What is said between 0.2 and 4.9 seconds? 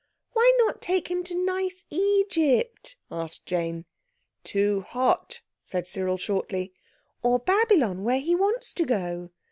"Why not take him to nice Egypt?" asked Jane. "Too